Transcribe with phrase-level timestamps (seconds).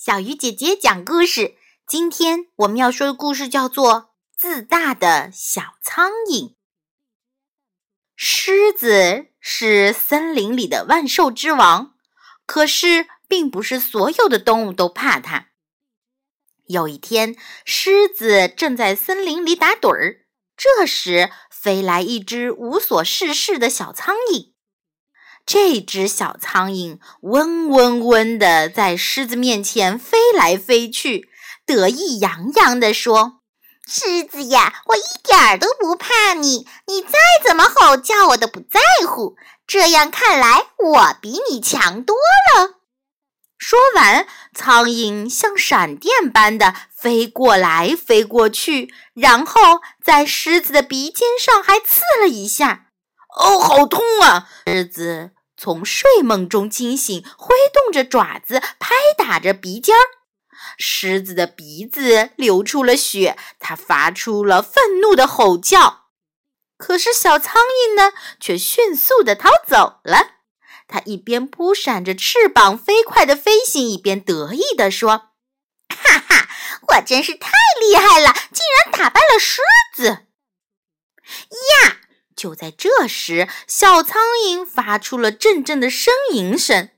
[0.00, 1.56] 小鱼姐姐讲故事。
[1.84, 3.92] 今天我们要说的故事叫做
[4.36, 6.50] 《自大的小苍蝇》。
[8.14, 11.96] 狮子是森林里的万兽之王，
[12.46, 15.48] 可是并不是所有的动物都怕它。
[16.66, 20.26] 有一天，狮子正在森林里打盹儿，
[20.56, 24.52] 这时飞来一只无所事事的小苍蝇。
[25.48, 31.30] 这只小苍蝇嗡嗡嗡地在狮子面前飞来飞去，
[31.64, 33.40] 得意洋洋地说
[33.88, 37.12] ：“狮子呀，我一点儿都不怕你，你再
[37.46, 39.36] 怎么吼叫我都不在乎。
[39.66, 42.14] 这样看来，我比你强多
[42.54, 42.74] 了。”
[43.56, 52.88] 说完，苍蝇像闪电般的飞过来飞过去，然后在狮子的鼻尖上还刺了一下。
[53.40, 55.30] “哦，好痛啊！”狮子。
[55.60, 60.00] 从睡梦中惊醒，挥动着爪子，拍打着鼻尖儿。
[60.78, 66.04] 狮子的鼻子流出了血，它发出了愤怒的吼叫。
[66.76, 70.36] 可是小苍蝇呢，却迅速地逃走了。
[70.86, 75.30] 它一边扑闪着翅膀，飞快地飞行，一边得意地说
[75.90, 76.48] ：“哈哈，
[76.88, 79.60] 我真是太厉害了，竟然打败了狮
[79.96, 80.26] 子！”
[82.38, 86.90] 就在这时，小苍蝇发出了阵阵的呻吟声。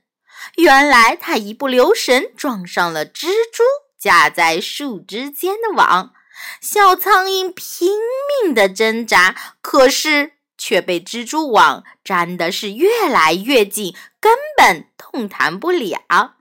[0.57, 3.63] 原来，它一不留神撞上了蜘蛛
[3.97, 6.13] 架在树枝间的网。
[6.61, 7.97] 小苍蝇拼
[8.43, 16.35] 命地挣扎，可是却被蜘蛛网粘的是越来越紧，根本动弹不了。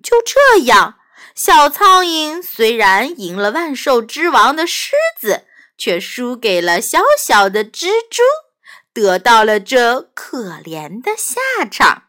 [0.00, 0.98] 就这样，
[1.34, 5.47] 小苍蝇虽然赢了万兽之王的狮子。
[5.78, 8.22] 却输给了小小的蜘蛛，
[8.92, 12.02] 得到了这可怜的下场。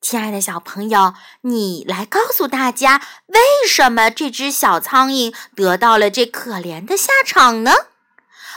[0.00, 7.72] 亲爱的小朋友，你来告诉大家，为什么这只小苍蝇得到了这可怜的下场呢？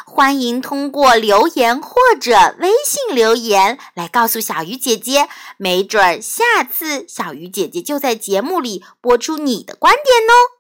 [0.06, 10.57] 欢迎通过留言或者微信留言来告诉小鱼姐姐，没准儿下次小鱼姐姐就在节目里播出你的观点哦。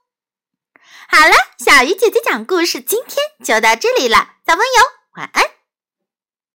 [1.09, 4.83] 好了，小鱼姐姐讲故事，今天就到这里了，小朋友
[5.15, 5.56] 晚安。